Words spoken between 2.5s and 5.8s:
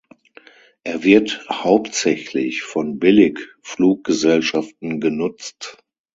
von Billigfluggesellschaften genutzt.